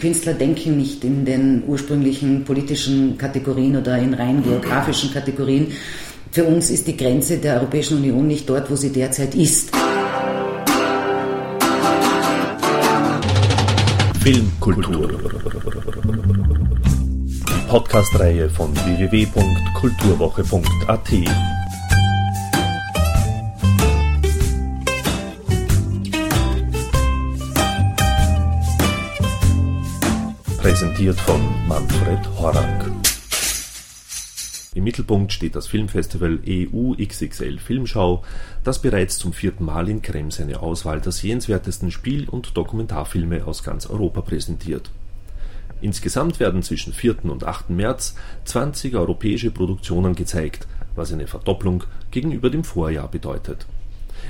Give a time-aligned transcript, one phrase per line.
[0.00, 5.72] Künstler denken nicht in den ursprünglichen politischen Kategorien oder in rein geografischen Kategorien.
[6.30, 9.72] Für uns ist die Grenze der Europäischen Union nicht dort, wo sie derzeit ist.
[14.22, 15.18] Filmkultur.
[17.48, 21.57] Die Podcast-Reihe von www.kulturwoche.at.
[30.78, 32.88] Präsentiert von Manfred Horak.
[34.74, 38.22] Im Mittelpunkt steht das Filmfestival EU XXL Filmschau,
[38.62, 43.64] das bereits zum vierten Mal in Krems eine Auswahl der sehenswertesten Spiel- und Dokumentarfilme aus
[43.64, 44.92] ganz Europa präsentiert.
[45.80, 47.24] Insgesamt werden zwischen 4.
[47.24, 47.70] und 8.
[47.70, 51.82] März 20 europäische Produktionen gezeigt, was eine Verdopplung
[52.12, 53.66] gegenüber dem Vorjahr bedeutet.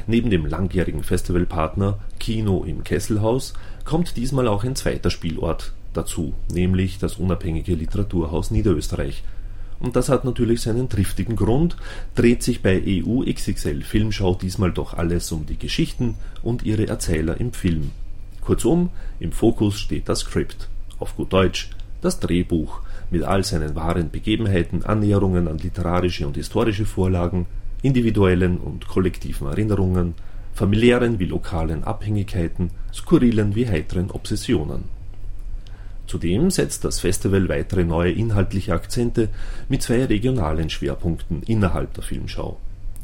[0.07, 3.53] Neben dem langjährigen Festivalpartner Kino im Kesselhaus
[3.85, 9.25] kommt diesmal auch ein zweiter Spielort dazu, nämlich das unabhängige Literaturhaus Niederösterreich.
[9.81, 11.77] Und das hat natürlich seinen triftigen Grund,
[12.15, 17.39] dreht sich bei EU XXL Filmschau diesmal doch alles um die Geschichten und ihre Erzähler
[17.39, 17.91] im Film.
[18.41, 18.91] Kurzum,
[19.21, 20.69] im Fokus steht das Skript,
[20.99, 26.87] auf gut Deutsch das Drehbuch, mit all seinen wahren Begebenheiten, Annäherungen an literarische und historische
[26.87, 27.47] Vorlagen,
[27.83, 30.15] individuellen und kollektiven Erinnerungen,
[30.55, 34.98] familiären wie lokalen Abhängigkeiten, skurrilen wie heiteren Obsessionen
[36.09, 39.29] Zudem setzt das Festival weitere neue inhaltliche Akzente
[39.69, 42.59] mit zwei regionalen Schwerpunkten innerhalb der Filmschau.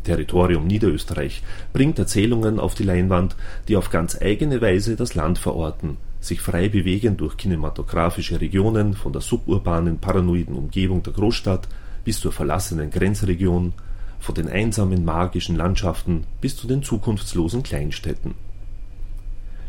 [0.05, 1.43] Territorium Niederösterreich
[1.75, 3.37] bringt Erzählungen auf die Leinwand,
[3.69, 9.13] die auf ganz eigene Weise das Land verorten, sich frei bewegen durch kinematografische Regionen von
[9.13, 11.69] der suburbanen paranoiden Umgebung der Großstadt
[12.05, 13.75] bis zur verlassenen Grenzregion,
[14.19, 18.35] von den einsamen magischen Landschaften bis zu den zukunftslosen Kleinstädten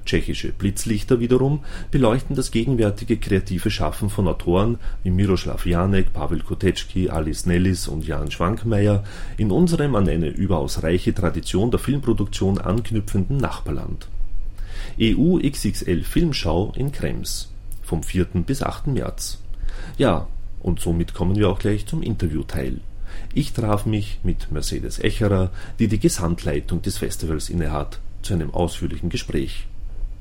[0.06, 7.10] Tschechische Blitzlichter wiederum beleuchten das gegenwärtige kreative Schaffen von Autoren wie Miroslav Janek, Pavel Kotecki,
[7.10, 9.04] Alice Nellis und Jan Schwankmayer
[9.38, 14.08] in unserem an eine überaus reiche Tradition der Filmproduktion anknüpfenden Nachbarland.
[15.00, 17.52] EU XXL Filmschau in Krems
[17.82, 18.26] vom 4.
[18.46, 18.88] bis 8.
[18.88, 19.40] März.
[19.98, 20.28] Ja,
[20.62, 22.80] und somit kommen wir auch gleich zum Interviewteil.
[23.34, 29.10] Ich traf mich mit Mercedes Echerer, die die Gesamtleitung des Festivals innehat, zu einem ausführlichen
[29.10, 29.68] Gespräch.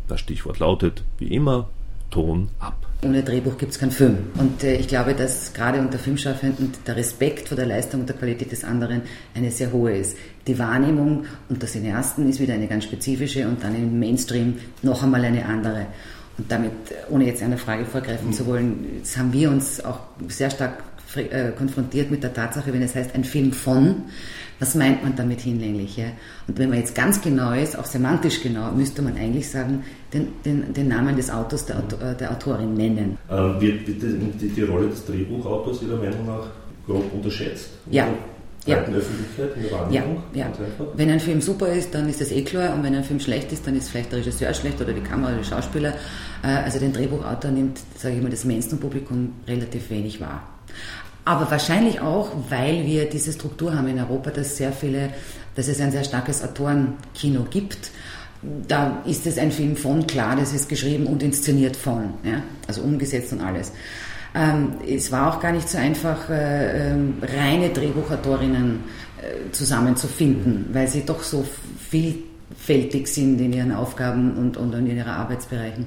[0.08, 1.68] Das Stichwort lautet, wie immer,
[2.10, 2.86] Ton ab.
[3.02, 4.18] Ohne Drehbuch gibt es keinen Film.
[4.38, 8.16] Und äh, ich glaube, dass gerade unter Filmschaffenden der Respekt vor der Leistung und der
[8.16, 9.02] Qualität des anderen
[9.34, 10.16] eine sehr hohe ist.
[10.46, 15.24] Die Wahrnehmung unter Cineasten ist wieder eine ganz spezifische und dann im Mainstream noch einmal
[15.24, 15.86] eine andere.
[16.38, 16.72] Und damit,
[17.10, 20.82] ohne jetzt einer Frage vorgreifen zu wollen, haben wir uns auch sehr stark
[21.56, 24.04] konfrontiert mit der Tatsache, wenn es heißt ein Film von,
[24.58, 25.96] was meint man damit hinlänglich?
[25.96, 26.06] Ja?
[26.46, 29.82] Und wenn man jetzt ganz genau ist, auch semantisch genau, müsste man eigentlich sagen,
[30.12, 33.18] den, den, den Namen des Autors, der, äh, der Autorin nennen.
[33.30, 34.02] Ähm, wird, wird
[34.40, 36.46] die, die, Rolle des Drehbuchautors Ihrer Meinung nach
[36.86, 37.70] grob unterschätzt?
[37.90, 38.08] Ja.
[38.66, 38.78] Ja.
[38.78, 40.22] Öffentlichkeit, in der Wahrnehmung?
[40.32, 40.52] Ja, ja.
[40.94, 42.74] Wenn ein Film super ist, dann ist das eh klar.
[42.74, 45.32] Und wenn ein Film schlecht ist, dann ist vielleicht der Regisseur schlecht oder die Kamera
[45.32, 45.92] oder die Schauspieler.
[46.42, 50.48] Äh, also den Drehbuchautor nimmt, sage ich mal, das Mainstream-Publikum relativ wenig wahr.
[51.24, 55.10] Aber wahrscheinlich auch, weil wir diese Struktur haben in Europa, dass sehr viele,
[55.54, 57.90] dass es ein sehr starkes Autorenkino gibt.
[58.68, 62.42] Da ist es ein Film von, klar, das ist geschrieben und inszeniert von, ja?
[62.66, 63.72] also umgesetzt und alles.
[64.34, 68.80] Ähm, es war auch gar nicht so einfach, äh, äh, reine Drehbuchautorinnen
[69.22, 71.46] äh, zusammenzufinden, weil sie doch so
[71.88, 75.86] vielfältig sind in ihren Aufgaben und, und in ihren Arbeitsbereichen.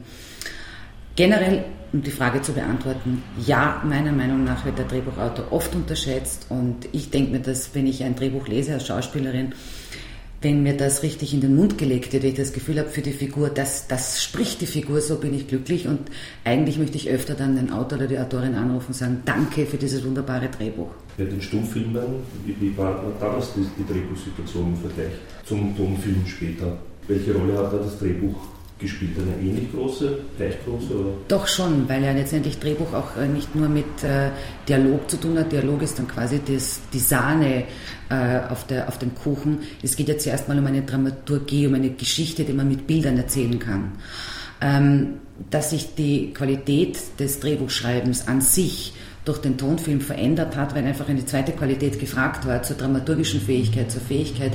[1.17, 6.45] Generell um die Frage zu beantworten, ja, meiner Meinung nach wird der Drehbuchautor oft unterschätzt
[6.49, 9.53] und ich denke mir, dass wenn ich ein Drehbuch lese als Schauspielerin,
[10.43, 13.13] wenn mir das richtig in den Mund gelegt wird, ich das Gefühl habe für die
[13.13, 16.01] Figur, das, das spricht die Figur, so bin ich glücklich und
[16.43, 19.77] eigentlich möchte ich öfter dann den Autor oder die Autorin anrufen und sagen, danke für
[19.77, 20.91] dieses wunderbare Drehbuch.
[21.17, 25.13] Bei den Stummfilmen, wie, wie war damals die, die Drehbuchsituation im Vergleich
[25.45, 26.77] zum Tonfilm später?
[27.07, 28.35] Welche Rolle hat da das Drehbuch
[28.79, 29.11] gespielt?
[29.17, 30.93] Eine ähnlich große, gleich große?
[30.93, 31.09] Oder?
[31.27, 34.29] Doch schon, weil ja letztendlich Drehbuch auch äh, nicht nur mit äh,
[34.67, 35.51] Dialog zu tun hat.
[35.51, 37.63] Dialog ist dann quasi das, die Sahne
[38.09, 39.59] äh, auf, der, auf dem Kuchen.
[39.81, 43.17] Es geht ja zuerst mal um eine Dramaturgie, um eine Geschichte, die man mit Bildern
[43.17, 43.93] erzählen kann.
[44.59, 45.15] Ähm,
[45.51, 48.93] dass sich die Qualität des Drehbuchschreibens an sich
[49.27, 53.91] durch den Tonfilm verändert hat, weil einfach eine zweite Qualität gefragt war, zur dramaturgischen Fähigkeit,
[53.91, 54.53] zur Fähigkeit,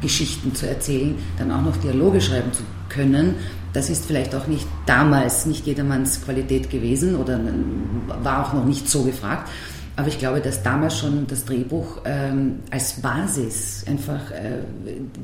[0.00, 3.36] Bildergeschichten zu erzählen, dann auch noch Dialoge schreiben zu können.
[3.72, 7.40] Das ist vielleicht auch nicht damals nicht jedermanns Qualität gewesen oder
[8.22, 9.48] war auch noch nicht so gefragt.
[9.96, 14.62] Aber ich glaube, dass damals schon das Drehbuch ähm, als Basis einfach äh,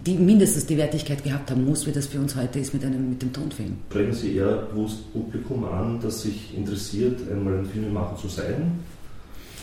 [0.05, 3.08] die, mindestens die Wertigkeit gehabt haben muss, wie das für uns heute ist mit, einem,
[3.08, 3.78] mit dem Tonfilm.
[3.88, 8.81] Sprechen Sie eher bewusst Publikum an, das sich interessiert, einmal ein Filmemacher zu sein,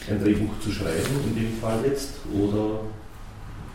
[0.10, 2.80] ein Drehbuch zu schreiben, in dem Fall jetzt, oder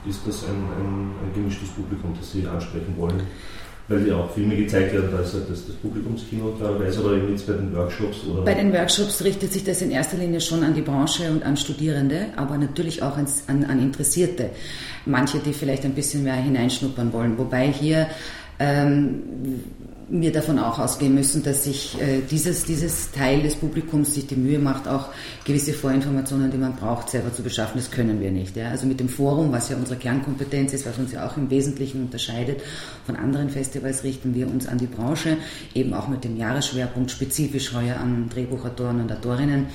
[0.09, 3.23] ist das ein, ein, ein gemischtes Publikum, das Sie ansprechen wollen?
[3.89, 7.31] weil ja auch Filme gezeigt werden, da ist halt das, das Publikumskino klarerweise, oder eben
[7.31, 8.19] jetzt bei den Workshops?
[8.27, 8.43] Oder?
[8.43, 11.57] Bei den Workshops richtet sich das in erster Linie schon an die Branche und an
[11.57, 14.51] Studierende, aber natürlich auch an, an Interessierte.
[15.07, 17.39] Manche, die vielleicht ein bisschen mehr hineinschnuppern wollen.
[17.39, 18.09] Wobei hier
[18.59, 19.23] ähm,
[20.11, 24.37] wir davon auch ausgehen müssen, dass sich äh, dieses, dieses Teil des Publikums sich die
[24.37, 25.09] Mühe macht, auch
[25.45, 27.79] gewisse Vorinformationen, die man braucht, selber zu beschaffen.
[27.79, 28.57] Das können wir nicht.
[28.57, 28.71] Ja?
[28.71, 32.03] Also mit dem Forum, was ja unsere Kernkompetenz ist, was uns ja auch im Wesentlichen
[32.03, 32.63] unterscheidet
[33.05, 35.37] von anderen Festivals, richten wir uns an die Branche,
[35.75, 39.67] eben auch mit dem Jahresschwerpunkt spezifisch heuer an Drehbuchautoren und Autorinnen,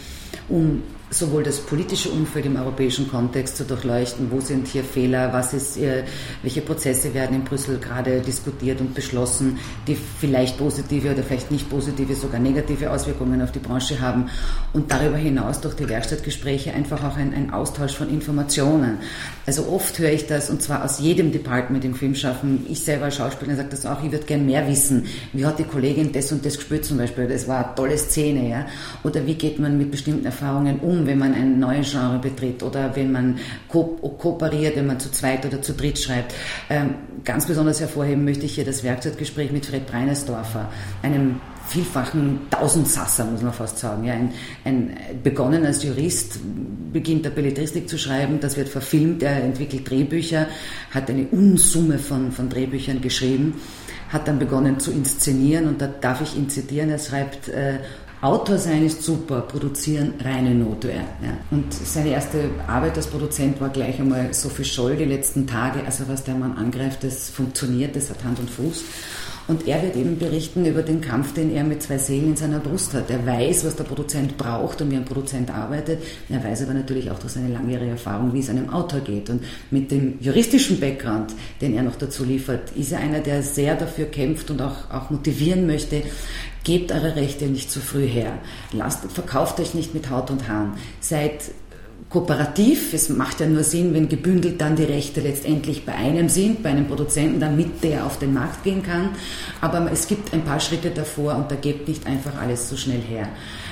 [0.49, 0.81] um
[1.13, 5.77] sowohl das politische Umfeld im europäischen Kontext zu durchleuchten, wo sind hier Fehler, was ist,
[5.77, 6.03] äh,
[6.41, 11.69] welche Prozesse werden in Brüssel gerade diskutiert und beschlossen, die vielleicht positive oder vielleicht nicht
[11.69, 14.29] positive, sogar negative Auswirkungen auf die Branche haben
[14.73, 18.97] und darüber hinaus durch die Werkstattgespräche einfach auch ein, ein Austausch von Informationen.
[19.45, 22.65] Also oft höre ich das und zwar aus jedem Department im Filmschaffen.
[22.69, 25.05] Ich selber als Schauspieler sage das auch, ich würde gern mehr wissen.
[25.33, 27.27] Wie hat die Kollegin das und das gespürt zum Beispiel?
[27.27, 28.65] Das war eine tolle Szene, ja?
[29.03, 31.03] Oder wie geht man mit bestimmten Erfahrungen um?
[31.05, 33.37] wenn man ein neues Genre betritt oder wenn man
[33.67, 33.83] ko
[34.19, 36.33] kooperiert, wenn man zu zweit oder zu dritt schreibt.
[36.69, 40.69] Ähm, ganz besonders hervorheben möchte ich hier das Werkzeuggespräch mit Fred Breinesdorfer,
[41.01, 44.03] einem vielfachen Tausendsasser, muss man fast sagen.
[44.03, 44.33] Ja, ein,
[44.65, 46.39] ein, begonnen als Jurist,
[46.91, 50.47] beginnt der Belletristik zu schreiben, das wird verfilmt, er entwickelt Drehbücher,
[50.91, 53.55] hat eine Unsumme von, von Drehbüchern geschrieben,
[54.09, 57.79] hat dann begonnen zu inszenieren und da darf ich ihn zitieren, er schreibt äh,
[58.21, 61.01] Autor sein ist super, produzieren reine Notwehr.
[61.21, 61.37] Ja.
[61.51, 65.83] Und seine erste Arbeit als Produzent war gleich einmal Sophie Scholl die letzten Tage.
[65.85, 68.81] Also was der Mann angreift, das funktioniert, das hat Hand und Fuß.
[69.47, 72.59] Und er wird eben berichten über den Kampf, den er mit zwei Seelen in seiner
[72.59, 73.09] Brust hat.
[73.09, 76.01] Er weiß, was der Produzent braucht und wie ein Produzent arbeitet.
[76.29, 79.29] Er weiß aber natürlich auch durch seine langjährige Erfahrung, wie es einem Autor geht.
[79.29, 83.75] Und mit dem juristischen Background, den er noch dazu liefert, ist er einer, der sehr
[83.75, 86.03] dafür kämpft und auch, auch motivieren möchte,
[86.63, 88.39] Gebt eure Rechte nicht zu früh her.
[88.71, 90.75] Lasst, verkauft euch nicht mit Haut und Haaren.
[91.01, 91.51] Seid
[92.09, 92.93] kooperativ.
[92.93, 96.69] Es macht ja nur Sinn, wenn gebündelt dann die Rechte letztendlich bei einem sind, bei
[96.69, 99.09] einem Produzenten, damit der auf den Markt gehen kann.
[99.61, 103.01] Aber es gibt ein paar Schritte davor und da gebt nicht einfach alles so schnell
[103.01, 103.27] her.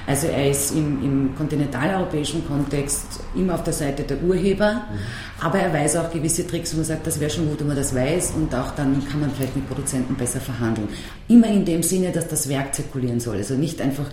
[0.07, 5.45] Also er ist im, im kontinentaleuropäischen Kontext immer auf der Seite der Urheber, mhm.
[5.45, 7.75] aber er weiß auch gewisse Tricks, wo man sagt, das wäre schon gut, wenn man
[7.75, 10.89] das weiß und auch dann kann man vielleicht mit Produzenten besser verhandeln.
[11.27, 14.06] Immer in dem Sinne, dass das Werk zirkulieren soll, also nicht einfach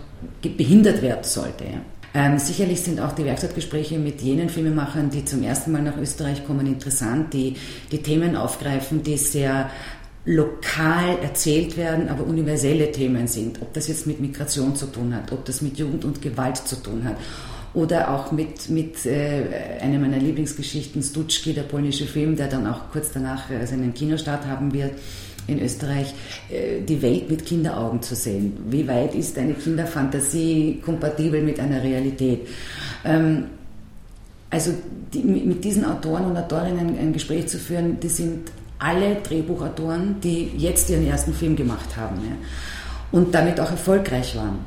[0.43, 1.65] behindert werden sollte.
[1.65, 1.81] Ja.
[2.15, 6.47] Ähm, sicherlich sind auch die Werkstattgespräche mit jenen Filmemachern, die zum ersten Mal nach Österreich
[6.47, 7.57] kommen, interessant, die
[7.93, 9.71] die Themen aufgreifen, die sehr
[10.25, 13.61] lokal erzählt werden, aber universelle Themen sind.
[13.63, 16.77] Ob das jetzt mit Migration zu tun hat, ob das mit Jugend und Gewalt zu
[16.77, 17.17] tun hat
[17.75, 22.91] oder auch mit, mit äh, einer meiner Lieblingsgeschichten, Stutschki, der polnische Film, der dann auch
[22.91, 24.93] kurz danach äh, seinen Kinostart haben wird
[25.49, 26.15] in Österreich,
[26.51, 28.57] äh, die Welt mit Kinderaugen zu sehen.
[28.71, 32.47] Wie weit ist eine Kinderfantasie kompatibel mit einer Realität?
[33.05, 33.45] Ähm,
[34.51, 34.73] also
[35.13, 40.53] die, mit diesen Autoren und Autorinnen ein Gespräch zu führen, die sind alle Drehbuchautoren, die
[40.57, 42.37] jetzt ihren ersten Film gemacht haben ja,
[43.11, 44.61] und damit auch erfolgreich waren.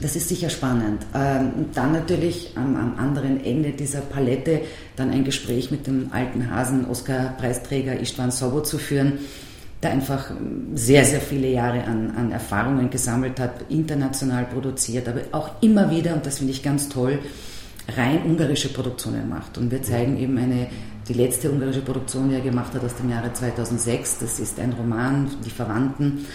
[0.00, 1.04] Das ist sicher spannend.
[1.14, 4.62] Ähm, und dann natürlich am, am, anderen Ende dieser Palette
[4.96, 9.18] dann ein Gespräch mit dem alten Hasen, Oscar-Preisträger Istvan Sobo zu führen,
[9.82, 10.30] der einfach
[10.74, 16.14] sehr, sehr viele Jahre an, an Erfahrungen gesammelt hat, international produziert, aber auch immer wieder,
[16.14, 17.18] und das finde ich ganz toll,
[17.96, 19.56] rein ungarische Produktionen macht.
[19.56, 20.66] Und wir zeigen eben eine
[21.08, 24.18] die letzte ungarische Produktion, die er gemacht hat aus dem Jahre 2006.
[24.20, 26.26] Das ist ein Roman, Die Verwandten,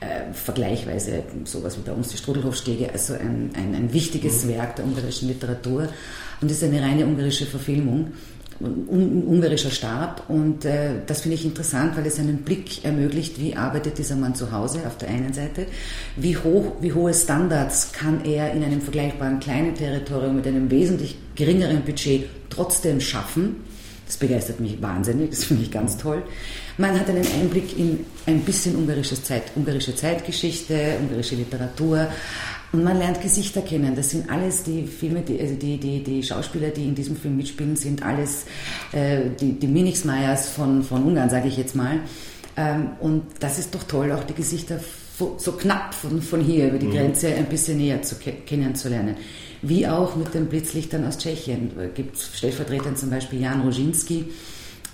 [0.00, 4.50] äh, vergleichsweise sowas wie bei uns die Strudelhofstege, also ein, ein, ein wichtiges mhm.
[4.50, 5.88] Werk der ungarischen Literatur
[6.40, 8.12] und ist eine reine ungarische Verfilmung
[8.60, 10.28] ein ungarischer Stab.
[10.28, 14.34] Und äh, das finde ich interessant, weil es einen Blick ermöglicht, wie arbeitet dieser Mann
[14.34, 15.66] zu Hause auf der einen Seite,
[16.16, 21.16] wie hoch, wie hohe Standards kann er in einem vergleichbaren kleinen Territorium mit einem wesentlich
[21.34, 23.56] geringeren Budget trotzdem schaffen?
[24.06, 26.22] Das begeistert mich wahnsinnig, das finde ich ganz toll.
[26.78, 32.08] Man hat einen Einblick in ein bisschen ungarisches Zeit, ungarische Zeitgeschichte, ungarische Literatur
[32.72, 33.96] und man lernt Gesichter kennen.
[33.96, 37.36] Das sind alles die Filme, die, also die, die, die Schauspieler, die in diesem Film
[37.36, 38.44] mitspielen, sind alles
[38.92, 42.00] äh, die, die Minixmeyers von, von Ungarn, sage ich jetzt mal.
[42.56, 44.80] Ähm, und das ist doch toll, auch die Gesichter
[45.36, 46.92] so knapp von, von hier über die mhm.
[46.92, 49.16] Grenze ein bisschen näher zu kennenzulernen.
[49.62, 51.72] Wie auch mit den Blitzlichtern aus Tschechien.
[51.76, 54.26] Da gibt es Stellvertretern zum Beispiel Jan Roginski,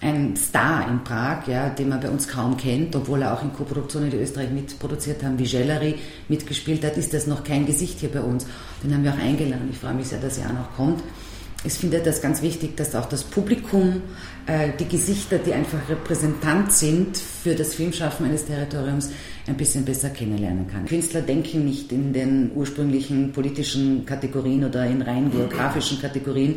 [0.00, 3.53] ein Star in Prag, ja, den man bei uns kaum kennt, obwohl er auch in
[3.53, 5.97] Koproduktionen, die Österreich mitproduziert haben, wie Gellery
[6.29, 8.47] mitgespielt hat, ist das noch kein Gesicht hier bei uns.
[8.83, 9.69] Den haben wir auch eingeladen.
[9.71, 11.03] Ich freue mich sehr, dass er auch noch kommt.
[11.65, 14.03] Ich finde das ganz wichtig, dass auch das Publikum,
[14.47, 19.11] äh, die Gesichter, die einfach Repräsentant sind für das Filmschaffen eines Territoriums,
[19.49, 20.87] ein bisschen besser kennenlernen kann.
[20.87, 26.57] Künstler denken nicht in den ursprünglichen politischen Kategorien oder in rein geografischen Kategorien,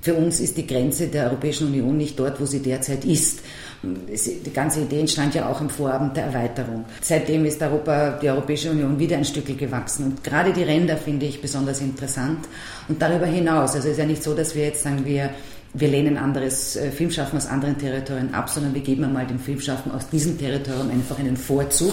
[0.00, 3.40] für uns ist die Grenze der Europäischen Union nicht dort, wo sie derzeit ist.
[3.82, 6.84] Die ganze Idee entstand ja auch im Vorabend der Erweiterung.
[7.00, 10.04] Seitdem ist Europa, die Europäische Union wieder ein Stückchen gewachsen.
[10.04, 12.40] Und gerade die Ränder finde ich besonders interessant.
[12.88, 15.30] Und darüber hinaus, also es ist ja nicht so, dass wir jetzt sagen, wir
[15.74, 19.92] wir lehnen anderes äh, Filmschaffen aus anderen Territorien ab, sondern wir geben einmal dem Filmschaffen
[19.92, 21.92] aus diesem Territorium einfach einen Vorzug,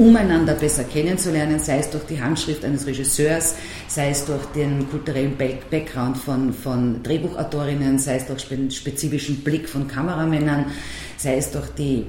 [0.00, 3.54] um einander besser kennenzulernen, sei es durch die Handschrift eines Regisseurs,
[3.86, 9.68] sei es durch den kulturellen Background von, von Drehbuchautorinnen, sei es durch den spezifischen Blick
[9.68, 10.72] von Kameramännern,
[11.18, 12.06] sei es durch die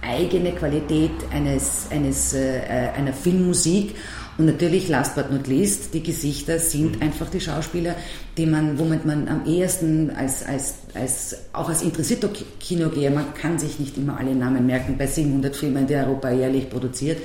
[0.00, 2.60] eigene Qualität eines, eines, äh,
[2.96, 3.94] einer Filmmusik
[4.38, 7.02] und natürlich, last but not least, die Gesichter sind mhm.
[7.02, 7.96] einfach die Schauspieler,
[8.36, 12.30] die man, womit man am ehesten als, als, als, auch als interessierter
[12.60, 16.70] Kinogeher, man kann sich nicht immer alle Namen merken bei 700 Filmen, die Europa jährlich
[16.70, 17.18] produziert,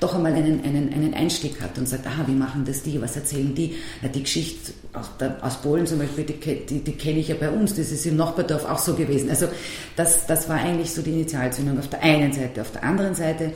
[0.00, 3.14] doch einmal einen, einen, einen Einstieg hat und sagt, aha, wie machen das die, was
[3.14, 3.76] erzählen die?
[4.02, 7.36] Ja, die Geschichte aus, der, aus Polen zum Beispiel, die, die, die kenne ich ja
[7.38, 9.30] bei uns, das ist im Nachbardorf auch so gewesen.
[9.30, 9.46] Also
[9.94, 12.60] das, das war eigentlich so die Initialzündung auf der einen Seite.
[12.60, 13.52] Auf der anderen Seite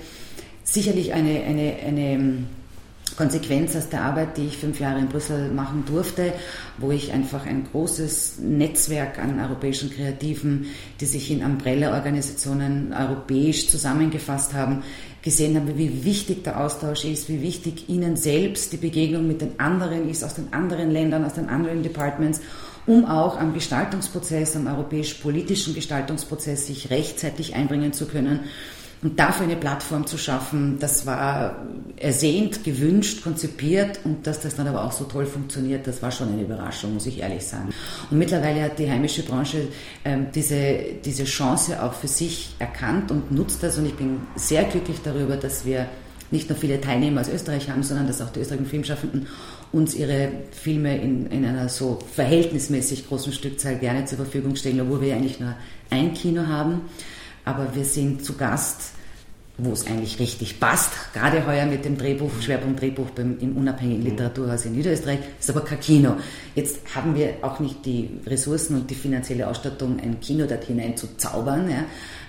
[0.63, 2.45] sicherlich eine, eine, eine
[3.17, 6.33] Konsequenz aus der Arbeit, die ich fünf Jahre in Brüssel machen durfte,
[6.79, 10.67] wo ich einfach ein großes Netzwerk an europäischen Kreativen,
[11.01, 14.83] die sich in Umbrella-Organisationen europäisch zusammengefasst haben,
[15.23, 19.61] gesehen habe, wie wichtig der Austausch ist, wie wichtig ihnen selbst die Begegnung mit den
[19.61, 22.41] anderen ist, aus den anderen Ländern, aus den anderen Departments,
[22.87, 28.41] um auch am Gestaltungsprozess, am europäisch-politischen Gestaltungsprozess sich rechtzeitig einbringen zu können
[29.03, 31.57] und dafür eine Plattform zu schaffen, das war
[31.97, 34.01] ersehnt, gewünscht, konzipiert.
[34.05, 37.07] Und dass das dann aber auch so toll funktioniert, das war schon eine Überraschung, muss
[37.07, 37.71] ich ehrlich sagen.
[38.11, 39.69] Und mittlerweile hat die heimische Branche
[40.05, 43.79] ähm, diese, diese Chance auch für sich erkannt und nutzt das.
[43.79, 45.87] Und ich bin sehr glücklich darüber, dass wir
[46.31, 49.27] nicht nur viele Teilnehmer aus Österreich haben, sondern dass auch die österreichischen Filmschaffenden
[49.73, 55.01] uns ihre Filme in, in einer so verhältnismäßig großen Stückzahl gerne zur Verfügung stellen, obwohl
[55.01, 55.55] wir eigentlich nur
[55.89, 56.83] ein Kino haben
[57.45, 58.93] aber wir sind zu Gast,
[59.59, 60.93] wo es eigentlich richtig passt.
[61.13, 65.61] Gerade heuer mit dem Drehbuch, Schwerpunkt Drehbuch beim, im unabhängigen Literaturhaus in Niederösterreich, ist aber
[65.63, 66.17] kein Kino.
[66.55, 70.97] Jetzt haben wir auch nicht die Ressourcen und die finanzielle Ausstattung, ein Kino dort hinein
[70.97, 71.85] zu zaubern, ja,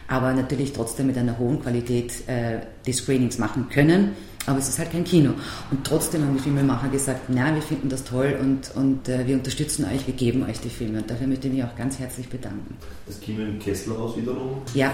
[0.08, 4.14] aber natürlich trotzdem mit einer hohen Qualität äh, die Screenings machen können.
[4.48, 5.32] Aber es ist halt kein Kino.
[5.70, 9.36] Und trotzdem haben die Filmemacher gesagt, na, wir finden das toll und, und äh, wir
[9.36, 11.00] unterstützen euch, wir geben euch die Filme.
[11.00, 12.76] Und dafür möchte ich mich auch ganz herzlich bedanken.
[13.06, 14.62] Das Kino im Kesselhaus wiederum?
[14.74, 14.94] Ja,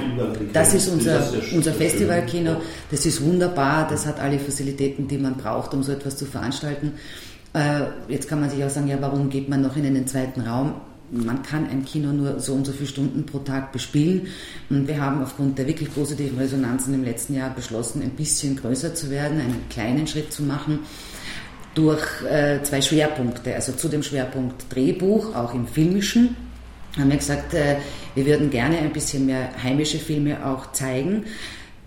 [0.52, 2.58] das ist unser, unser Festivalkino.
[2.92, 6.94] Das ist wunderbar, das hat alle Facilitäten, die man braucht, um so etwas zu veranstalten.
[7.54, 10.42] Äh, jetzt kann man sich auch sagen, ja, warum geht man noch in einen zweiten
[10.42, 10.74] Raum?
[11.12, 14.28] Man kann ein Kino nur so und so viele Stunden pro Tag bespielen.
[14.70, 18.94] Und wir haben aufgrund der wirklich positiven Resonanzen im letzten Jahr beschlossen, ein bisschen größer
[18.94, 20.80] zu werden, einen kleinen Schritt zu machen
[21.76, 23.54] durch äh, zwei Schwerpunkte.
[23.54, 26.36] Also zu dem Schwerpunkt Drehbuch, auch im Filmischen,
[26.98, 27.78] haben wir gesagt, äh,
[28.16, 31.26] wir würden gerne ein bisschen mehr heimische Filme auch zeigen.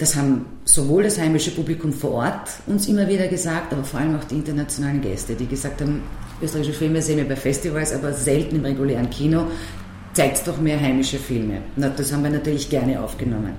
[0.01, 4.17] Das haben sowohl das heimische Publikum vor Ort uns immer wieder gesagt, aber vor allem
[4.17, 6.03] auch die internationalen Gäste, die gesagt haben,
[6.43, 9.45] österreichische Filme sehen wir bei Festivals, aber selten im regulären Kino.
[10.15, 11.61] Zeigt doch mehr heimische Filme.
[11.77, 13.53] Na, das haben wir natürlich gerne aufgenommen.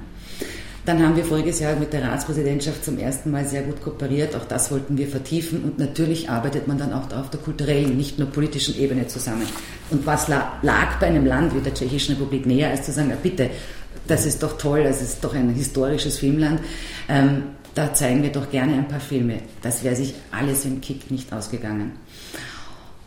[0.83, 4.35] Dann haben wir voriges Jahr mit der Ratspräsidentschaft zum ersten Mal sehr gut kooperiert.
[4.35, 5.63] Auch das wollten wir vertiefen.
[5.63, 9.45] Und natürlich arbeitet man dann auch auf der kulturellen, nicht nur politischen Ebene zusammen.
[9.91, 13.51] Und was lag bei einem Land wie der Tschechischen Republik näher, als zu sagen, bitte,
[14.07, 16.59] das ist doch toll, das ist doch ein historisches Filmland.
[17.07, 17.43] Ähm,
[17.75, 19.39] da zeigen wir doch gerne ein paar Filme.
[19.61, 21.93] Das wäre sich alles im Kick nicht ausgegangen.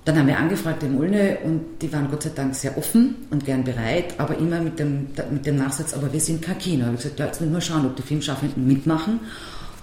[0.04, 3.44] Dann haben wir angefragt in Ulne und die waren Gott sei Dank sehr offen und
[3.46, 6.80] gern bereit, aber immer mit dem, mit dem Nachsatz, aber wir sind kein Kino.
[6.80, 9.20] Ich habe gesagt, ja, jetzt müssen wir schauen, ob die Filmschaffenden mitmachen.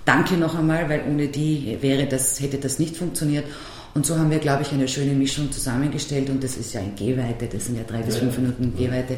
[0.06, 3.46] Danke noch einmal, weil ohne die wäre das, hätte das nicht funktioniert.
[3.94, 6.96] Und so haben wir, glaube ich, eine schöne Mischung zusammengestellt und das ist ja in
[6.96, 9.18] Gehweite, das sind ja drei bis fünf Minuten Gehweite.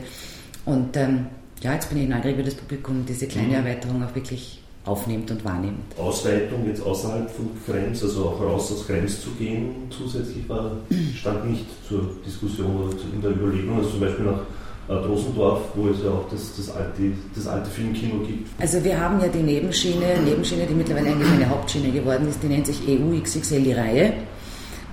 [0.66, 1.28] Und ähm,
[1.64, 3.54] ja, jetzt bin ich neugierig, wie das Publikum diese kleine mhm.
[3.66, 5.98] Erweiterung auch wirklich aufnimmt und wahrnimmt.
[5.98, 10.72] Ausweitung jetzt außerhalb von Krems, also auch raus aus Krems zu gehen, zusätzlich war,
[11.16, 14.42] stand nicht zur Diskussion oder in der Überlegung, also zum Beispiel nach
[14.90, 18.50] äh, Drosendorf, wo es ja auch das, das, alte, das alte Filmkino gibt.
[18.62, 22.48] Also wir haben ja die Nebenschiene, Nebenschiene, die mittlerweile eigentlich eine Hauptschiene geworden ist, die
[22.48, 24.14] nennt sich EU XXL die Reihe.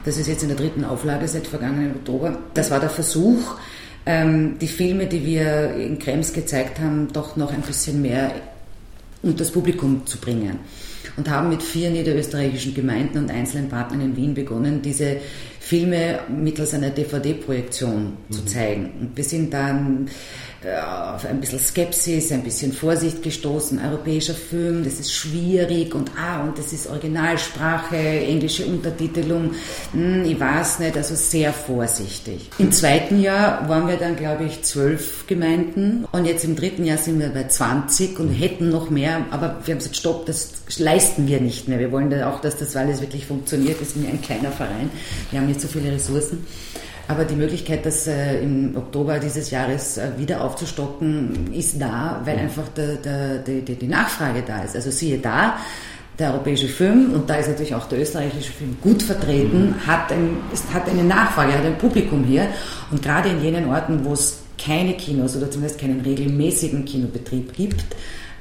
[0.04, 2.38] Das ist jetzt in der dritten Auflage seit vergangenen Oktober.
[2.54, 3.56] Das war der Versuch,
[4.06, 8.32] ähm, die Filme, die wir in Krems gezeigt haben, doch noch ein bisschen mehr
[9.22, 10.58] unter das Publikum zu bringen.
[11.16, 15.16] Und haben mit vier niederösterreichischen Gemeinden und einzelnen Partnern in Wien begonnen, diese
[15.58, 18.32] Filme mittels einer DVD-Projektion mhm.
[18.32, 18.92] zu zeigen.
[19.00, 20.08] Und wir sind dann
[20.62, 23.80] auf ein bisschen Skepsis, ein bisschen Vorsicht gestoßen.
[23.82, 29.52] Europäischer Film, das ist schwierig und ah, und das ist Originalsprache, englische Untertitelung,
[29.92, 32.50] hm, ich weiß nicht, also sehr vorsichtig.
[32.58, 36.98] Im zweiten Jahr waren wir dann, glaube ich, zwölf Gemeinden und jetzt im dritten Jahr
[36.98, 41.26] sind wir bei 20 und hätten noch mehr, aber wir haben gesagt, stopp, das leisten
[41.26, 41.78] wir nicht mehr.
[41.78, 43.80] Wir wollen auch, dass das alles wirklich funktioniert.
[43.80, 44.90] Wir sind ja ein kleiner Verein,
[45.30, 46.44] wir haben nicht so viele Ressourcen.
[47.10, 52.38] Aber die Möglichkeit, das äh, im Oktober dieses Jahres äh, wieder aufzustocken, ist da, weil
[52.38, 54.76] einfach der, der, die, die Nachfrage da ist.
[54.76, 55.56] Also siehe da,
[56.20, 60.36] der europäische Film, und da ist natürlich auch der österreichische Film gut vertreten, hat, ein,
[60.52, 62.46] ist, hat eine Nachfrage, hat ein Publikum hier.
[62.92, 67.86] Und gerade in jenen Orten, wo es keine Kinos oder zumindest keinen regelmäßigen Kinobetrieb gibt,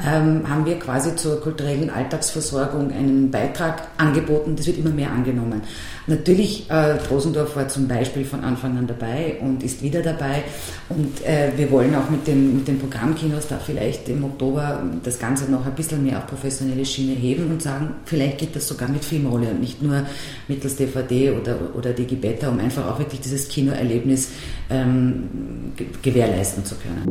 [0.01, 4.55] ähm, haben wir quasi zur kulturellen Alltagsversorgung einen Beitrag angeboten.
[4.55, 5.61] Das wird immer mehr angenommen.
[6.07, 10.43] Natürlich, äh, Rosendorf war zum Beispiel von Anfang an dabei und ist wieder dabei.
[10.87, 15.19] Und äh, wir wollen auch mit den, mit den Programmkinos da vielleicht im Oktober das
[15.19, 18.87] Ganze noch ein bisschen mehr auf professionelle Schiene heben und sagen, vielleicht geht das sogar
[18.87, 20.05] mit Filmrolle und nicht nur
[20.47, 24.29] mittels DVD oder, oder Digibeta, um einfach auch wirklich dieses Kinoerlebnis
[24.69, 27.05] ähm, gewährleisten zu können.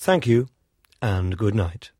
[0.00, 0.51] Thank you
[1.02, 1.90] and good night.